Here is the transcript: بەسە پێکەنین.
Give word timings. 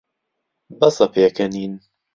بەسە 0.79 1.05
پێکەنین. 1.13 1.73